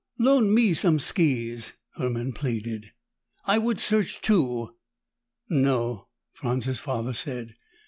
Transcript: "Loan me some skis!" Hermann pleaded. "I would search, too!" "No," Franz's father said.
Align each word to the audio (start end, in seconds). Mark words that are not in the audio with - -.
"Loan 0.17 0.51
me 0.51 0.73
some 0.73 0.97
skis!" 0.97 1.73
Hermann 1.91 2.33
pleaded. 2.33 2.91
"I 3.45 3.59
would 3.59 3.79
search, 3.79 4.19
too!" 4.19 4.75
"No," 5.47 6.07
Franz's 6.33 6.79
father 6.79 7.13
said. 7.13 7.53